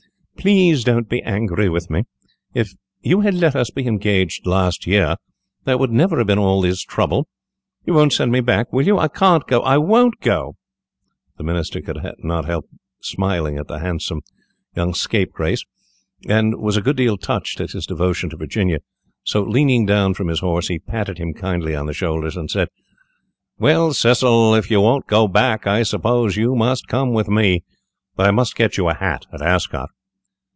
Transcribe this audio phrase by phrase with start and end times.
[0.37, 2.03] Please don't be angry with me;
[2.55, 5.17] if you had let us be engaged last year,
[5.65, 7.27] there would never have been all this trouble.
[7.85, 8.97] You won't send me back, will you?
[8.97, 9.59] I can't go!
[9.61, 10.55] I won't go!"
[11.39, 12.69] [Illustration: "HE HEARD SOMEBODY GALLOPING AFTER HIM"] The Minister could not help
[13.03, 14.21] smiling at the handsome
[14.75, 15.63] young scapegrace,
[16.27, 18.79] and was a good deal touched at his devotion to Virginia,
[19.23, 22.67] so leaning down from his horse, he patted him kindly on the shoulders, and said,
[23.59, 27.63] "Well, Cecil, if you won't go back, I suppose you must come with me,
[28.15, 29.89] but I must get you a hat at Ascot."